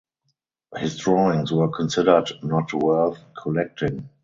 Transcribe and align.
His 0.77 0.97
drawings 0.97 1.51
were 1.51 1.69
considered 1.69 2.31
not 2.41 2.73
worth 2.73 3.19
collecting. 3.39 4.09